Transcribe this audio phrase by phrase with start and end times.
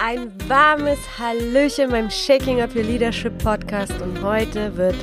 [0.00, 4.94] Ein warmes Hallöchen beim Shaking Up Your Leadership Podcast und heute wird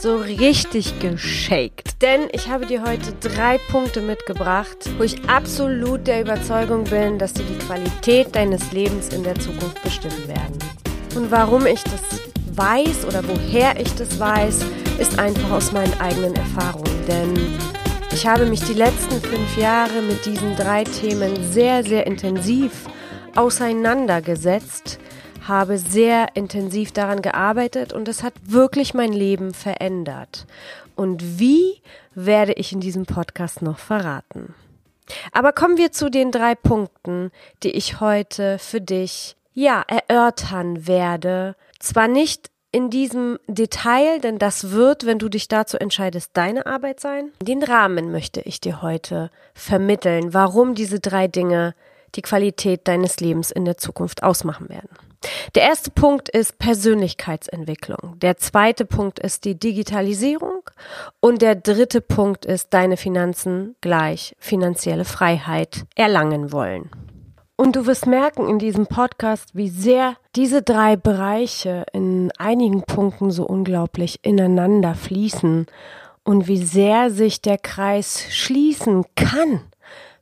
[0.00, 2.02] so richtig geshaked.
[2.02, 7.32] Denn ich habe dir heute drei Punkte mitgebracht, wo ich absolut der Überzeugung bin, dass
[7.32, 10.58] sie die Qualität deines Lebens in der Zukunft bestimmen werden.
[11.16, 12.02] Und warum ich das
[12.52, 14.60] weiß oder woher ich das weiß,
[14.98, 17.06] ist einfach aus meinen eigenen Erfahrungen.
[17.08, 17.34] Denn
[18.12, 22.72] ich habe mich die letzten fünf Jahre mit diesen drei Themen sehr, sehr intensiv
[23.36, 24.98] auseinandergesetzt,
[25.46, 30.46] habe sehr intensiv daran gearbeitet und es hat wirklich mein Leben verändert.
[30.96, 31.82] Und wie
[32.14, 34.54] werde ich in diesem Podcast noch verraten?
[35.32, 37.30] Aber kommen wir zu den drei Punkten,
[37.62, 41.56] die ich heute für dich ja erörtern werde.
[41.78, 46.98] Zwar nicht in diesem Detail, denn das wird, wenn du dich dazu entscheidest, deine Arbeit
[46.98, 47.30] sein.
[47.40, 51.74] Den Rahmen möchte ich dir heute vermitteln, warum diese drei Dinge
[52.16, 54.90] die Qualität deines Lebens in der Zukunft ausmachen werden.
[55.54, 58.18] Der erste Punkt ist Persönlichkeitsentwicklung.
[58.20, 60.62] Der zweite Punkt ist die Digitalisierung.
[61.20, 66.90] Und der dritte Punkt ist deine Finanzen gleich finanzielle Freiheit erlangen wollen.
[67.56, 73.30] Und du wirst merken in diesem Podcast, wie sehr diese drei Bereiche in einigen Punkten
[73.30, 75.66] so unglaublich ineinander fließen
[76.24, 79.60] und wie sehr sich der Kreis schließen kann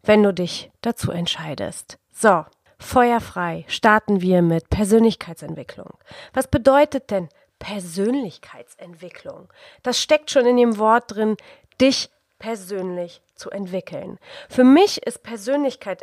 [0.03, 1.99] wenn du dich dazu entscheidest.
[2.13, 2.45] So,
[2.79, 5.95] feuerfrei starten wir mit Persönlichkeitsentwicklung.
[6.33, 9.49] Was bedeutet denn Persönlichkeitsentwicklung?
[9.83, 11.37] Das steckt schon in dem Wort drin,
[11.81, 14.19] dich persönlich zu entwickeln.
[14.49, 16.03] Für mich ist Persönlichkeit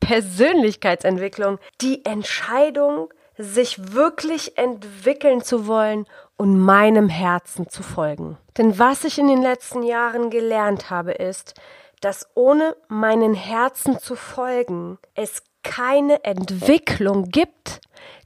[0.00, 8.36] Persönlichkeitsentwicklung die Entscheidung, sich wirklich entwickeln zu wollen und meinem Herzen zu folgen.
[8.58, 11.54] Denn was ich in den letzten Jahren gelernt habe, ist,
[12.02, 17.80] dass ohne meinen Herzen zu folgen es keine Entwicklung gibt,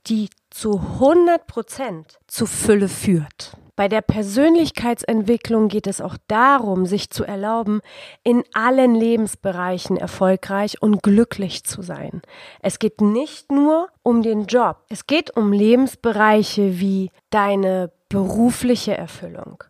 [0.06, 3.56] die zu 100 Prozent zu Fülle führt.
[3.76, 7.82] Bei der Persönlichkeitsentwicklung geht es auch darum, sich zu erlauben,
[8.24, 12.22] in allen Lebensbereichen erfolgreich und glücklich zu sein.
[12.62, 14.78] Es geht nicht nur um den Job.
[14.88, 19.62] Es geht um Lebensbereiche wie deine berufliche Erfüllung,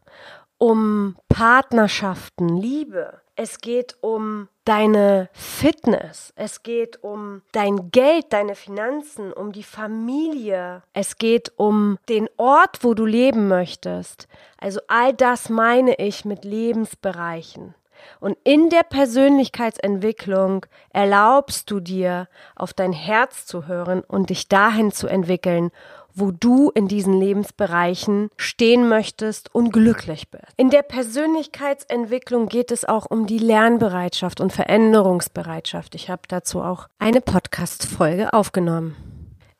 [0.56, 9.35] um Partnerschaften, Liebe, es geht um deine Fitness, es geht um dein Geld, deine Finanzen,
[9.35, 14.29] um die Familie, es geht um den Ort, wo du leben möchtest.
[14.57, 17.75] Also all das meine ich mit Lebensbereichen.
[18.19, 24.91] Und in der Persönlichkeitsentwicklung erlaubst du dir, auf dein Herz zu hören und dich dahin
[24.91, 25.71] zu entwickeln,
[26.16, 30.47] wo du in diesen Lebensbereichen stehen möchtest und glücklich bist.
[30.56, 35.94] In der Persönlichkeitsentwicklung geht es auch um die Lernbereitschaft und Veränderungsbereitschaft.
[35.94, 39.06] Ich habe dazu auch eine Podcast-Folge aufgenommen.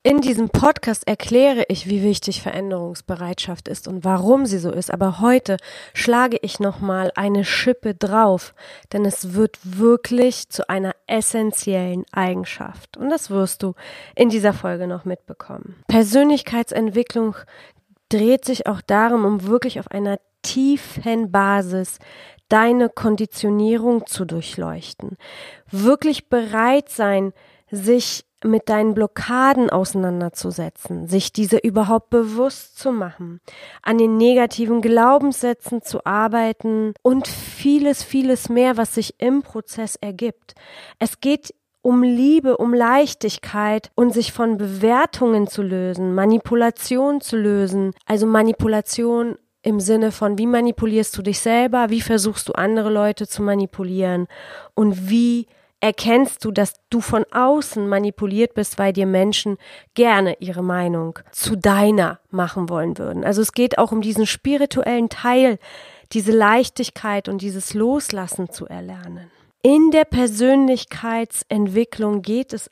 [0.07, 4.93] In diesem Podcast erkläre ich, wie wichtig Veränderungsbereitschaft ist und warum sie so ist.
[4.93, 5.57] Aber heute
[5.95, 8.55] schlage ich nochmal eine Schippe drauf,
[8.93, 12.97] denn es wird wirklich zu einer essentiellen Eigenschaft.
[12.97, 13.75] Und das wirst du
[14.15, 15.75] in dieser Folge noch mitbekommen.
[15.89, 17.35] Persönlichkeitsentwicklung
[18.09, 21.99] dreht sich auch darum, um wirklich auf einer tiefen Basis
[22.49, 25.17] deine Konditionierung zu durchleuchten.
[25.69, 27.33] Wirklich bereit sein,
[27.73, 33.41] sich mit deinen Blockaden auseinanderzusetzen, sich diese überhaupt bewusst zu machen,
[33.83, 40.55] an den negativen Glaubenssätzen zu arbeiten und vieles, vieles mehr, was sich im Prozess ergibt.
[40.99, 47.93] Es geht um Liebe, um Leichtigkeit und sich von Bewertungen zu lösen, Manipulation zu lösen,
[48.07, 53.27] also Manipulation im Sinne von, wie manipulierst du dich selber, wie versuchst du andere Leute
[53.27, 54.27] zu manipulieren?
[54.75, 55.47] Und wie
[55.87, 59.57] erkennst du, dass du von außen manipuliert bist, weil dir Menschen
[59.95, 63.23] gerne ihre Meinung zu deiner machen wollen würden.
[63.25, 65.61] Also es geht auch um diesen spirituellen Teil,
[66.13, 69.31] diese Leichtigkeit und dieses Loslassen zu erlernen.
[69.63, 72.69] In der Persönlichkeitsentwicklung geht es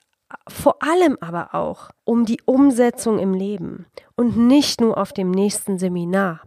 [0.49, 5.79] vor allem aber auch um die Umsetzung im Leben und nicht nur auf dem nächsten
[5.79, 6.41] Seminar.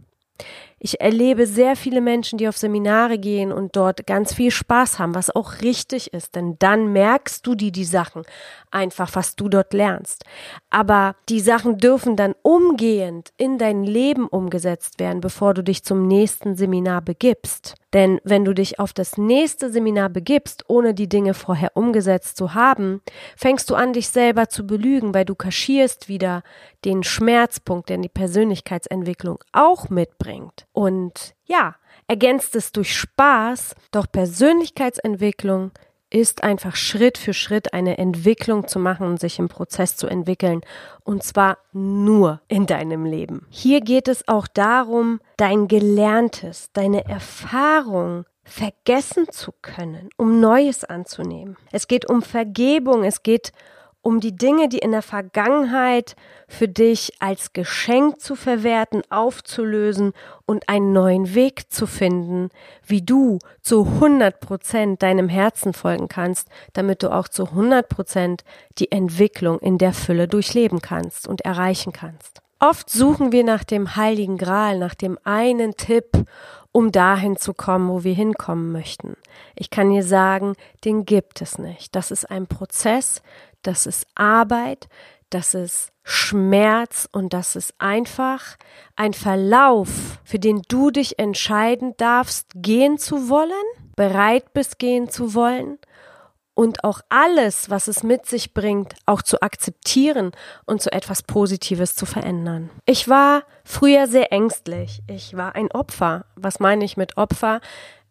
[0.80, 5.14] Ich erlebe sehr viele Menschen, die auf Seminare gehen und dort ganz viel Spaß haben,
[5.14, 8.22] was auch richtig ist, denn dann merkst du dir die Sachen
[8.70, 10.24] einfach, was du dort lernst.
[10.70, 16.06] Aber die Sachen dürfen dann umgehend in dein Leben umgesetzt werden, bevor du dich zum
[16.06, 17.74] nächsten Seminar begibst.
[17.94, 22.54] Denn wenn du dich auf das nächste Seminar begibst, ohne die Dinge vorher umgesetzt zu
[22.54, 23.00] haben,
[23.36, 26.42] fängst du an, dich selber zu belügen, weil du kaschierst wieder
[26.84, 30.67] den Schmerzpunkt, den die Persönlichkeitsentwicklung auch mitbringt.
[30.78, 31.74] Und ja,
[32.06, 35.72] ergänzt es durch Spaß, doch Persönlichkeitsentwicklung
[36.08, 40.60] ist einfach Schritt für Schritt eine Entwicklung zu machen und sich im Prozess zu entwickeln.
[41.02, 43.44] Und zwar nur in deinem Leben.
[43.50, 51.56] Hier geht es auch darum, dein Gelerntes, deine Erfahrung vergessen zu können, um Neues anzunehmen.
[51.72, 53.77] Es geht um Vergebung, es geht um
[54.20, 56.16] die Dinge, die in der Vergangenheit
[56.48, 60.12] für dich als Geschenk zu verwerten, aufzulösen
[60.46, 62.48] und einen neuen Weg zu finden,
[62.86, 68.44] wie du zu 100 Prozent deinem Herzen folgen kannst, damit du auch zu 100 Prozent
[68.78, 72.40] die Entwicklung in der Fülle durchleben kannst und erreichen kannst.
[72.60, 76.24] Oft suchen wir nach dem heiligen Gral, nach dem einen Tipp,
[76.72, 79.16] um dahin zu kommen, wo wir hinkommen möchten.
[79.54, 80.54] Ich kann dir sagen,
[80.84, 81.94] den gibt es nicht.
[81.94, 83.22] Das ist ein Prozess,
[83.62, 84.88] das ist Arbeit,
[85.30, 88.56] das ist Schmerz und das ist einfach
[88.96, 89.88] ein Verlauf,
[90.24, 93.52] für den du dich entscheiden darfst, gehen zu wollen,
[93.94, 95.78] bereit bist, gehen zu wollen
[96.58, 100.32] und auch alles, was es mit sich bringt, auch zu akzeptieren
[100.66, 102.70] und zu etwas Positives zu verändern.
[102.84, 105.00] Ich war früher sehr ängstlich.
[105.06, 106.24] Ich war ein Opfer.
[106.34, 107.60] Was meine ich mit Opfer?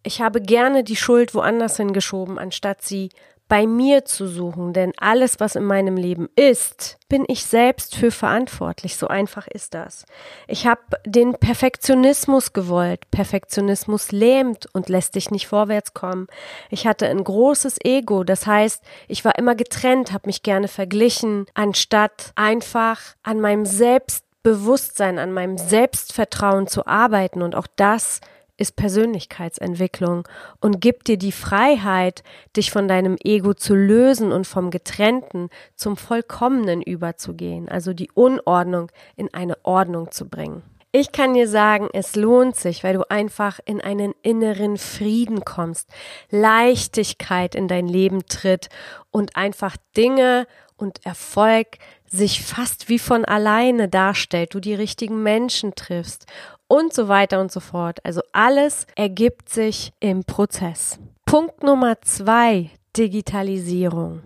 [0.01, 3.09] Ich habe gerne die Schuld woanders hingeschoben, anstatt sie
[3.47, 8.11] bei mir zu suchen, denn alles, was in meinem Leben ist, bin ich selbst für
[8.11, 8.97] verantwortlich.
[8.97, 10.05] So einfach ist das.
[10.47, 13.09] Ich habe den Perfektionismus gewollt.
[13.11, 16.27] Perfektionismus lähmt und lässt dich nicht vorwärts kommen.
[16.69, 21.45] Ich hatte ein großes Ego, das heißt, ich war immer getrennt, habe mich gerne verglichen,
[21.53, 28.19] anstatt einfach an meinem Selbstbewusstsein, an meinem Selbstvertrauen zu arbeiten und auch das
[28.57, 30.27] ist Persönlichkeitsentwicklung
[30.59, 32.23] und gibt dir die Freiheit,
[32.55, 38.91] dich von deinem Ego zu lösen und vom Getrennten zum Vollkommenen überzugehen, also die Unordnung
[39.15, 40.63] in eine Ordnung zu bringen.
[40.91, 45.89] Ich kann dir sagen, es lohnt sich, weil du einfach in einen inneren Frieden kommst,
[46.31, 48.69] Leichtigkeit in dein Leben tritt
[49.11, 51.77] und einfach Dinge und Erfolg
[52.09, 56.25] sich fast wie von alleine darstellt, du die richtigen Menschen triffst
[56.67, 57.99] und so weiter und so fort.
[58.03, 60.99] Also alles ergibt sich im Prozess.
[61.25, 64.21] Punkt Nummer zwei, Digitalisierung.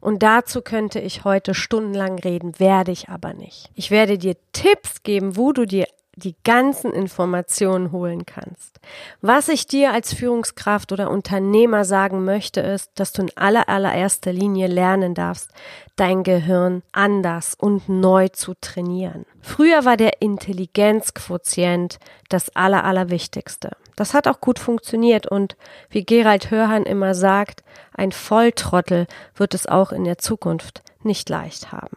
[0.00, 3.70] Und dazu könnte ich heute stundenlang reden, werde ich aber nicht.
[3.74, 5.86] Ich werde dir Tipps geben, wo du dir
[6.20, 8.78] die ganzen Informationen holen kannst.
[9.20, 14.32] Was ich dir als Führungskraft oder Unternehmer sagen möchte, ist, dass du in aller allererster
[14.32, 15.50] Linie lernen darfst,
[15.96, 19.26] dein Gehirn anders und neu zu trainieren.
[19.40, 23.70] Früher war der Intelligenzquotient das aller allerwichtigste.
[23.96, 25.56] Das hat auch gut funktioniert und
[25.90, 27.62] wie Gerald Hörhan immer sagt,
[27.92, 31.96] ein Volltrottel wird es auch in der Zukunft nicht leicht haben.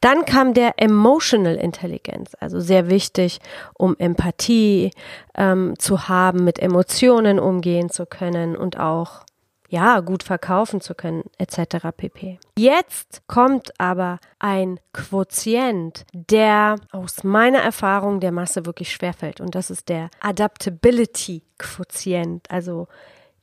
[0.00, 3.40] Dann kam der Emotional Intelligence, also sehr wichtig,
[3.74, 4.90] um Empathie
[5.34, 9.24] ähm, zu haben, mit Emotionen umgehen zu können und auch
[9.70, 11.90] ja, gut verkaufen zu können, etc.
[11.96, 12.40] pp.
[12.58, 19.40] Jetzt kommt aber ein Quotient, der aus meiner Erfahrung der Masse wirklich schwerfällt.
[19.40, 22.88] Und das ist der Adaptability Quotient, also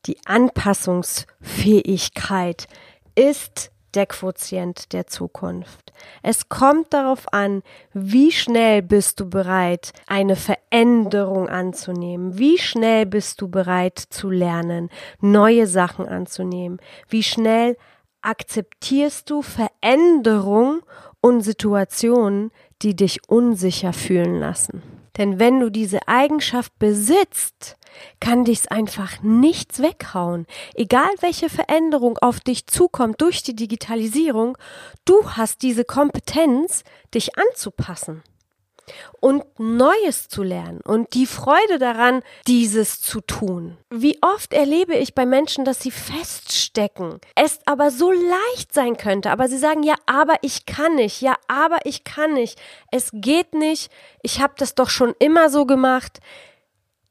[0.05, 2.67] die Anpassungsfähigkeit
[3.15, 5.93] ist der Quotient der Zukunft.
[6.21, 7.63] Es kommt darauf an,
[7.93, 14.89] wie schnell bist du bereit, eine Veränderung anzunehmen, wie schnell bist du bereit zu lernen,
[15.19, 16.79] neue Sachen anzunehmen,
[17.09, 17.77] wie schnell
[18.21, 20.81] akzeptierst du Veränderung
[21.21, 22.51] und Situationen,
[22.81, 24.96] die dich unsicher fühlen lassen.
[25.17, 27.77] Denn wenn du diese Eigenschaft besitzt,
[28.19, 30.45] kann dich's einfach nichts weghauen.
[30.75, 34.57] Egal welche Veränderung auf dich zukommt durch die Digitalisierung,
[35.05, 36.83] du hast diese Kompetenz,
[37.13, 38.23] dich anzupassen
[39.19, 43.77] und Neues zu lernen und die Freude daran, dieses zu tun.
[43.89, 49.31] Wie oft erlebe ich bei Menschen, dass sie feststecken, es aber so leicht sein könnte,
[49.31, 52.59] aber sie sagen, ja, aber ich kann nicht, ja, aber ich kann nicht,
[52.91, 53.91] es geht nicht,
[54.21, 56.19] ich habe das doch schon immer so gemacht.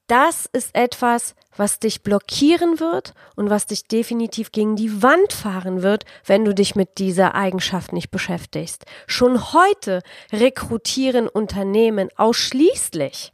[0.06, 5.82] Das ist etwas, was dich blockieren wird und was dich definitiv gegen die Wand fahren
[5.82, 8.84] wird, wenn du dich mit dieser Eigenschaft nicht beschäftigst.
[9.06, 13.32] Schon heute rekrutieren Unternehmen ausschließlich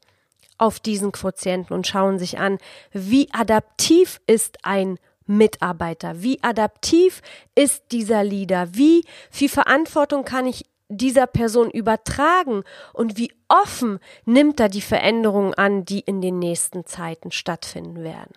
[0.57, 2.59] auf diesen Quotienten und schauen sich an,
[2.93, 7.21] wie adaptiv ist ein Mitarbeiter, wie adaptiv
[7.55, 10.65] ist dieser Leader, wie viel Verantwortung kann ich
[10.97, 16.87] dieser Person übertragen und wie offen nimmt er die Veränderungen an, die in den nächsten
[16.87, 18.33] Zeiten stattfinden werden.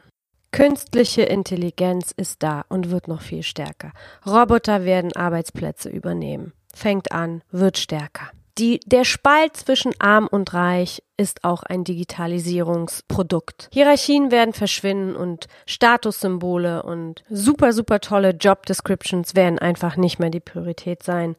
[0.52, 3.92] Künstliche Intelligenz ist da und wird noch viel stärker.
[4.26, 6.54] Roboter werden Arbeitsplätze übernehmen.
[6.74, 8.32] Fängt an, wird stärker.
[8.58, 13.68] Die, der Spalt zwischen arm und reich ist auch ein Digitalisierungsprodukt.
[13.74, 20.30] Hierarchien werden verschwinden und Statussymbole und super, super tolle Job Descriptions werden einfach nicht mehr
[20.30, 21.36] die Priorität sein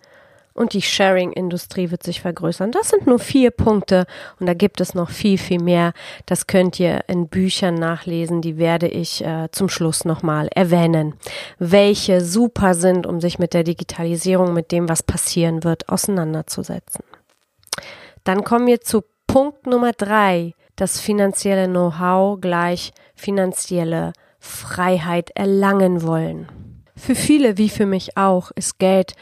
[0.56, 2.72] und die Sharing-Industrie wird sich vergrößern.
[2.72, 4.06] Das sind nur vier Punkte
[4.40, 5.92] und da gibt es noch viel, viel mehr.
[6.24, 11.14] Das könnt ihr in Büchern nachlesen, die werde ich äh, zum Schluss nochmal erwähnen,
[11.58, 17.04] welche super sind, um sich mit der Digitalisierung, mit dem, was passieren wird, auseinanderzusetzen.
[18.24, 26.48] Dann kommen wir zu Punkt Nummer drei, das finanzielle Know-how gleich finanzielle Freiheit erlangen wollen.
[26.96, 29.14] Für viele, wie für mich auch, ist Geld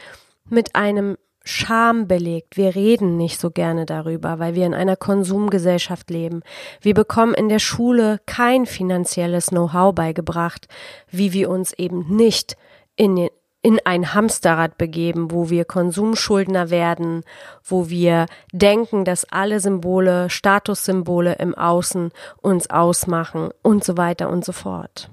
[0.49, 2.57] mit einem Scham belegt.
[2.57, 6.41] Wir reden nicht so gerne darüber, weil wir in einer Konsumgesellschaft leben.
[6.81, 10.67] Wir bekommen in der Schule kein finanzielles Know-how beigebracht,
[11.11, 12.57] wie wir uns eben nicht
[12.95, 13.29] in,
[13.61, 17.23] in ein Hamsterrad begeben, wo wir Konsumschuldner werden,
[17.63, 22.09] wo wir denken, dass alle Symbole, Statussymbole im Außen
[22.41, 25.11] uns ausmachen und so weiter und so fort.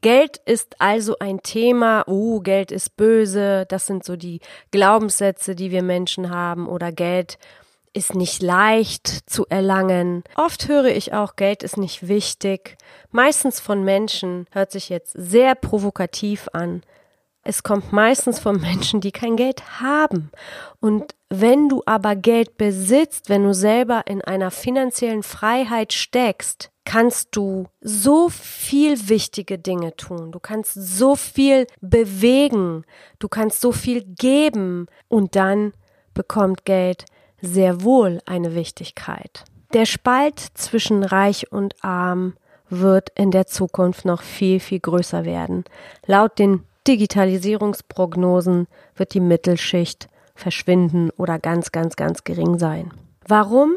[0.00, 4.40] Geld ist also ein Thema, oh, Geld ist böse, das sind so die
[4.70, 7.38] Glaubenssätze, die wir Menschen haben, oder Geld
[7.94, 10.24] ist nicht leicht zu erlangen.
[10.36, 12.76] Oft höre ich auch, Geld ist nicht wichtig.
[13.10, 16.82] Meistens von Menschen hört sich jetzt sehr provokativ an.
[17.44, 20.30] Es kommt meistens von Menschen, die kein Geld haben.
[20.80, 27.28] Und wenn du aber Geld besitzt, wenn du selber in einer finanziellen Freiheit steckst, kannst
[27.32, 30.32] du so viel wichtige Dinge tun.
[30.32, 32.84] Du kannst so viel bewegen.
[33.18, 34.86] Du kannst so viel geben.
[35.08, 35.72] Und dann
[36.14, 37.04] bekommt Geld
[37.40, 39.44] sehr wohl eine Wichtigkeit.
[39.72, 42.34] Der Spalt zwischen reich und arm
[42.68, 45.64] wird in der Zukunft noch viel, viel größer werden.
[46.06, 52.92] Laut den Digitalisierungsprognosen wird die Mittelschicht verschwinden oder ganz, ganz, ganz gering sein.
[53.26, 53.74] Warum?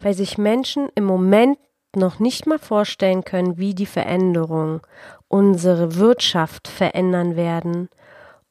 [0.00, 1.58] Weil sich Menschen im Moment
[1.96, 4.80] noch nicht mal vorstellen können, wie die Veränderungen
[5.28, 7.88] unsere Wirtschaft verändern werden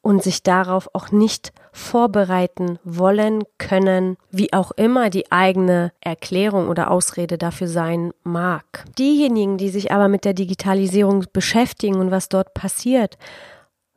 [0.02, 6.92] und sich darauf auch nicht vorbereiten wollen können, wie auch immer die eigene Erklärung oder
[6.92, 8.66] Ausrede dafür sein mag.
[9.00, 13.18] Diejenigen, die sich aber mit der Digitalisierung beschäftigen und was dort passiert,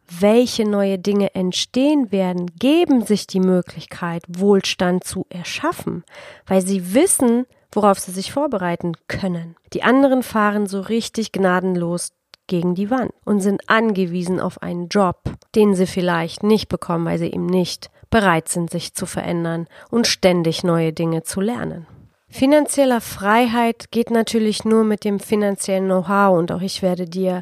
[0.09, 6.05] welche neue Dinge entstehen werden, geben sich die Möglichkeit, Wohlstand zu erschaffen,
[6.47, 9.55] weil sie wissen, worauf sie sich vorbereiten können.
[9.73, 12.13] Die anderen fahren so richtig gnadenlos
[12.47, 15.19] gegen die Wand und sind angewiesen auf einen Job,
[15.55, 20.07] den sie vielleicht nicht bekommen, weil sie eben nicht bereit sind, sich zu verändern und
[20.07, 21.87] ständig neue Dinge zu lernen.
[22.29, 27.41] Finanzieller Freiheit geht natürlich nur mit dem finanziellen Know-how und auch ich werde dir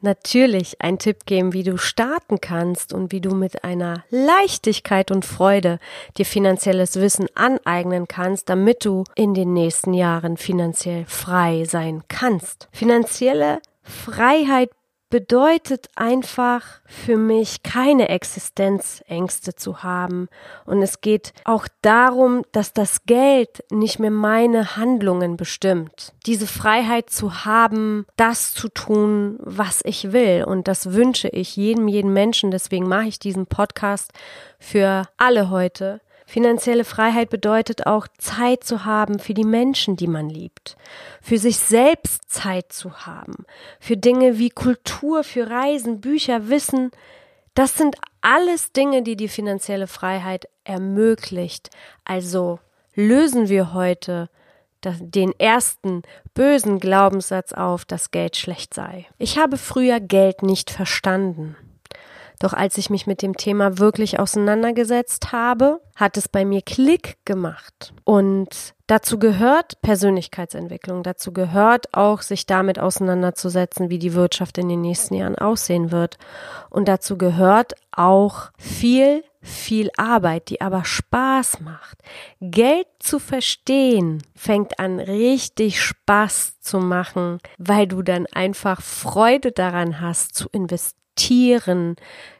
[0.00, 5.24] natürlich einen Tipp geben, wie du starten kannst und wie du mit einer Leichtigkeit und
[5.24, 5.78] Freude
[6.16, 12.68] dir finanzielles Wissen aneignen kannst, damit du in den nächsten Jahren finanziell frei sein kannst.
[12.72, 14.70] Finanzielle Freiheit
[15.10, 20.28] bedeutet einfach für mich keine Existenzängste zu haben.
[20.66, 26.12] Und es geht auch darum, dass das Geld nicht mehr meine Handlungen bestimmt.
[26.26, 30.44] Diese Freiheit zu haben, das zu tun, was ich will.
[30.44, 32.50] Und das wünsche ich jedem, jeden Menschen.
[32.50, 34.12] Deswegen mache ich diesen Podcast
[34.58, 40.28] für alle heute Finanzielle Freiheit bedeutet auch Zeit zu haben für die Menschen, die man
[40.28, 40.76] liebt,
[41.22, 43.46] für sich selbst Zeit zu haben,
[43.80, 46.90] für Dinge wie Kultur, für Reisen, Bücher, Wissen.
[47.54, 51.70] Das sind alles Dinge, die die finanzielle Freiheit ermöglicht.
[52.04, 52.58] Also
[52.94, 54.28] lösen wir heute
[54.84, 56.02] den ersten
[56.34, 59.06] bösen Glaubenssatz auf, dass Geld schlecht sei.
[59.16, 61.56] Ich habe früher Geld nicht verstanden.
[62.38, 67.18] Doch als ich mich mit dem Thema wirklich auseinandergesetzt habe, hat es bei mir Klick
[67.24, 67.92] gemacht.
[68.04, 74.80] Und dazu gehört Persönlichkeitsentwicklung, dazu gehört auch, sich damit auseinanderzusetzen, wie die Wirtschaft in den
[74.80, 76.18] nächsten Jahren aussehen wird.
[76.70, 81.98] Und dazu gehört auch viel viel Arbeit, die aber Spaß macht.
[82.40, 90.00] Geld zu verstehen fängt an richtig Spaß zu machen, weil du dann einfach Freude daran
[90.00, 91.96] hast zu investieren Tieren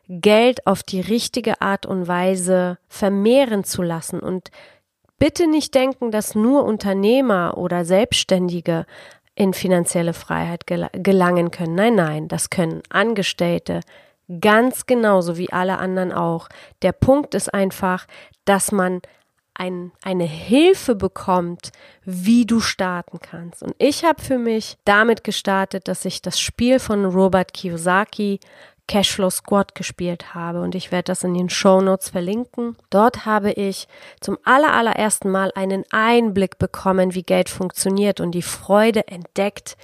[0.08, 4.50] Geld auf die richtige Art und Weise vermehren zu lassen und
[5.18, 8.86] bitte nicht denken, dass nur Unternehmer oder Selbstständige
[9.34, 11.74] in finanzielle Freiheit gelangen können.
[11.74, 13.80] Nein, nein, das können Angestellte
[14.40, 16.48] ganz genauso wie alle anderen auch.
[16.82, 18.06] Der Punkt ist einfach,
[18.44, 19.00] dass man
[19.58, 21.72] ein, eine Hilfe bekommt,
[22.04, 23.62] wie du starten kannst.
[23.62, 28.40] Und ich habe für mich damit gestartet, dass ich das Spiel von Robert Kiyosaki
[28.88, 32.74] Cashflow Squad gespielt habe und ich werde das in den Show Notes verlinken.
[32.88, 33.86] Dort habe ich
[34.20, 39.76] zum aller, allerersten Mal einen Einblick bekommen, wie Geld funktioniert und die Freude entdeckt,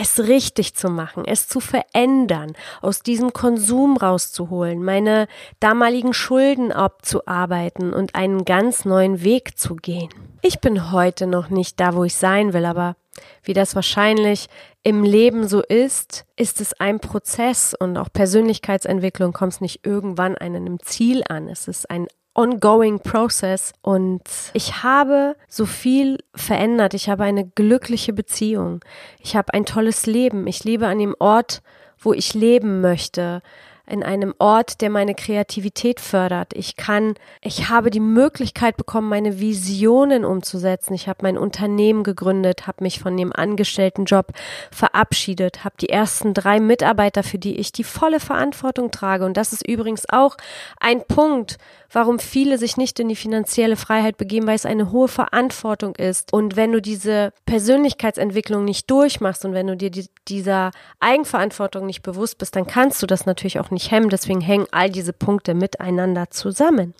[0.00, 5.28] es richtig zu machen, es zu verändern, aus diesem Konsum rauszuholen, meine
[5.60, 10.08] damaligen Schulden abzuarbeiten und einen ganz neuen Weg zu gehen.
[10.40, 12.96] Ich bin heute noch nicht da, wo ich sein will, aber
[13.42, 14.46] wie das wahrscheinlich
[14.82, 20.56] im Leben so ist, ist es ein Prozess und auch Persönlichkeitsentwicklung kommt nicht irgendwann an
[20.56, 21.48] einem Ziel an.
[21.48, 22.06] Es ist ein
[22.40, 24.22] ongoing process und
[24.54, 26.94] ich habe so viel verändert.
[26.94, 28.80] Ich habe eine glückliche Beziehung.
[29.20, 30.46] Ich habe ein tolles Leben.
[30.46, 31.62] Ich lebe an dem Ort,
[31.98, 33.42] wo ich leben möchte
[33.90, 36.52] in einem Ort, der meine Kreativität fördert.
[36.54, 40.94] Ich kann, ich habe die Möglichkeit bekommen, meine Visionen umzusetzen.
[40.94, 44.28] Ich habe mein Unternehmen gegründet, habe mich von dem Angestelltenjob
[44.70, 49.24] verabschiedet, habe die ersten drei Mitarbeiter, für die ich die volle Verantwortung trage.
[49.24, 50.36] Und das ist übrigens auch
[50.78, 51.58] ein Punkt,
[51.90, 56.32] warum viele sich nicht in die finanzielle Freiheit begeben, weil es eine hohe Verantwortung ist.
[56.32, 60.70] Und wenn du diese Persönlichkeitsentwicklung nicht durchmachst und wenn du dir die, dieser
[61.00, 64.10] Eigenverantwortung nicht bewusst bist, dann kannst du das natürlich auch nicht hemmen.
[64.10, 66.94] Deswegen hängen all diese Punkte miteinander zusammen.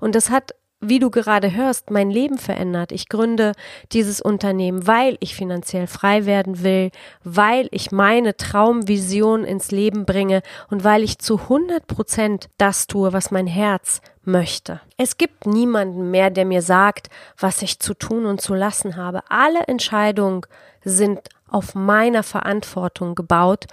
[0.00, 2.90] Und das hat wie du gerade hörst, mein Leben verändert.
[2.90, 3.52] Ich gründe
[3.92, 6.90] dieses Unternehmen, weil ich finanziell frei werden will,
[7.22, 13.12] weil ich meine Traumvision ins Leben bringe und weil ich zu 100 Prozent das tue,
[13.12, 14.00] was mein Herz
[14.30, 14.80] möchte.
[14.96, 17.08] Es gibt niemanden mehr, der mir sagt,
[17.38, 19.22] was ich zu tun und zu lassen habe.
[19.28, 20.42] Alle Entscheidungen
[20.84, 23.66] sind auf meiner Verantwortung gebaut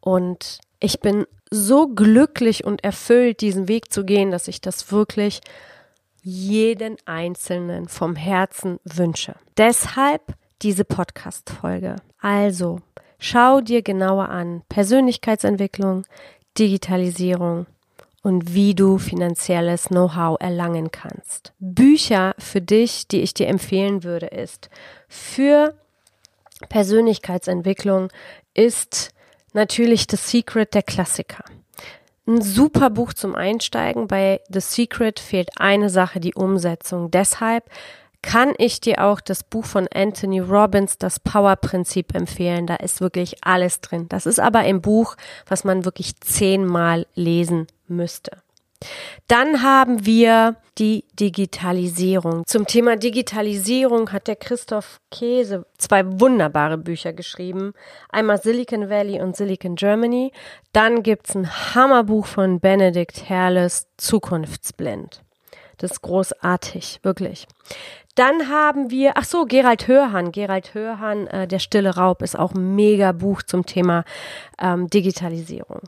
[0.00, 5.40] und ich bin so glücklich und erfüllt, diesen Weg zu gehen, dass ich das wirklich
[6.22, 9.36] jeden Einzelnen vom Herzen wünsche.
[9.56, 11.96] Deshalb diese Podcast-Folge.
[12.20, 12.80] Also,
[13.18, 16.04] schau dir genauer an Persönlichkeitsentwicklung,
[16.58, 17.66] Digitalisierung
[18.26, 21.52] und wie du finanzielles Know-how erlangen kannst.
[21.60, 24.68] Bücher für dich, die ich dir empfehlen würde, ist
[25.06, 25.74] für
[26.68, 28.08] Persönlichkeitsentwicklung
[28.52, 29.10] ist
[29.52, 31.44] natürlich The Secret der Klassiker.
[32.26, 34.08] Ein super Buch zum Einsteigen.
[34.08, 37.12] Bei The Secret fehlt eine Sache, die Umsetzung.
[37.12, 37.70] Deshalb
[38.22, 42.66] kann ich dir auch das Buch von Anthony Robbins, das Power-Prinzip, empfehlen.
[42.66, 44.06] Da ist wirklich alles drin.
[44.08, 48.42] Das ist aber ein Buch, was man wirklich zehnmal lesen müsste.
[49.28, 52.44] Dann haben wir die Digitalisierung.
[52.46, 57.72] Zum Thema Digitalisierung hat der Christoph Käse zwei wunderbare Bücher geschrieben.
[58.10, 60.32] Einmal Silicon Valley und Silicon Germany.
[60.72, 65.22] Dann gibt's ein Hammerbuch von Benedikt Herles, Zukunftsblind.
[65.78, 67.46] Das ist großartig, wirklich.
[68.16, 70.32] Dann haben wir, ach so, Gerald Hörhan.
[70.32, 74.04] Gerald Hörhan, äh, Der stille Raub ist auch ein mega Buch zum Thema
[74.58, 75.82] ähm, Digitalisierung.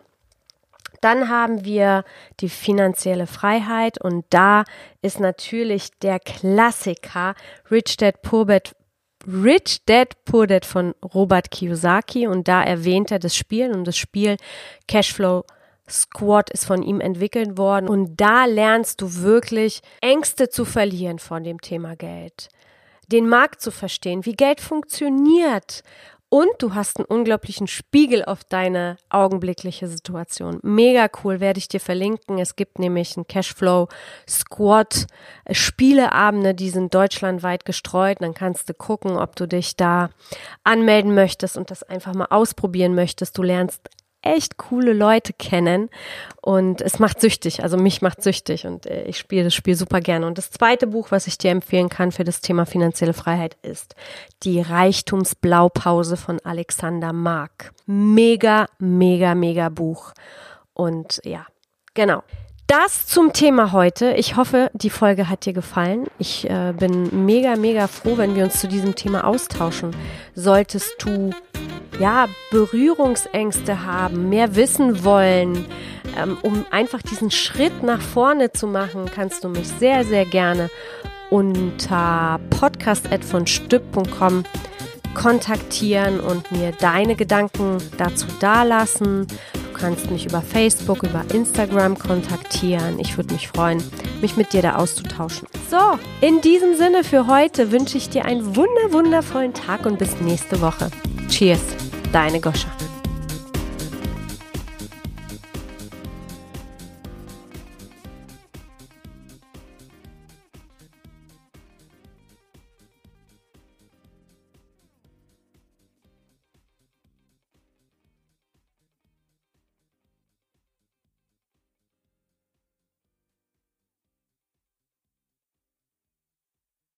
[1.00, 2.04] Dann haben wir
[2.40, 4.64] die finanzielle Freiheit und da
[5.00, 7.34] ist natürlich der Klassiker
[7.70, 8.74] Rich Dad Poor Dad
[9.26, 13.96] Rich Dad Poor Dad von Robert Kiyosaki und da erwähnt er das Spiel und das
[13.96, 14.36] Spiel
[14.88, 15.44] Cashflow
[15.88, 21.44] Squad ist von ihm entwickelt worden und da lernst du wirklich Ängste zu verlieren von
[21.44, 22.48] dem Thema Geld,
[23.08, 25.82] den Markt zu verstehen, wie Geld funktioniert
[26.30, 30.60] und du hast einen unglaublichen Spiegel auf deine augenblickliche Situation.
[30.62, 32.38] Mega cool, werde ich dir verlinken.
[32.38, 33.88] Es gibt nämlich einen Cashflow
[34.28, 35.06] Squad
[35.46, 38.18] äh, Spieleabende, die sind deutschlandweit gestreut.
[38.20, 40.10] Dann kannst du gucken, ob du dich da
[40.64, 43.38] anmelden möchtest und das einfach mal ausprobieren möchtest.
[43.38, 43.88] Du lernst
[44.22, 45.90] echt coole Leute kennen
[46.42, 50.00] und es macht süchtig, also mich macht süchtig und äh, ich spiele das Spiel super
[50.00, 50.26] gerne.
[50.26, 53.94] Und das zweite Buch, was ich dir empfehlen kann für das Thema finanzielle Freiheit, ist
[54.42, 57.72] Die Reichtumsblaupause von Alexander Mark.
[57.86, 60.12] Mega, mega, mega Buch.
[60.74, 61.46] Und ja,
[61.94, 62.22] genau.
[62.66, 64.12] Das zum Thema heute.
[64.12, 66.06] Ich hoffe, die Folge hat dir gefallen.
[66.18, 69.96] Ich äh, bin mega, mega froh, wenn wir uns zu diesem Thema austauschen.
[70.34, 71.30] Solltest du
[71.98, 75.66] ja Berührungsängste haben, mehr wissen wollen,
[76.16, 80.70] ähm, um einfach diesen Schritt nach vorne zu machen, kannst du mich sehr, sehr gerne
[81.30, 84.44] unter podcast.vonstück.com
[85.14, 89.26] kontaktieren und mir deine Gedanken dazu dalassen.
[89.52, 92.98] Du kannst mich über Facebook, über Instagram kontaktieren.
[92.98, 93.82] Ich würde mich freuen,
[94.20, 95.48] mich mit dir da auszutauschen.
[95.70, 100.20] So, in diesem Sinne für heute wünsche ich dir einen wunder wundervollen Tag und bis
[100.20, 100.90] nächste Woche.
[101.28, 101.60] Cheers,
[102.12, 102.68] deine Goscha.